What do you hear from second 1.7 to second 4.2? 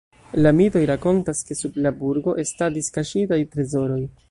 la burgo estadis kaŝitaj trezoroj.